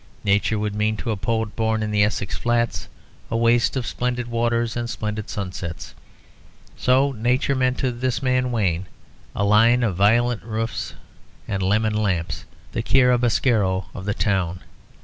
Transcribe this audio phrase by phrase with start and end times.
[0.23, 2.87] Nature would mean to a poet born in the Essex flats,
[3.29, 5.93] a waste of splendid waters and splendid sunsets.
[6.75, 8.87] So nature meant to this man Wayne
[9.35, 10.95] a line of violet roofs
[11.47, 14.61] and lemon lamps, the chiaroscuro of the town.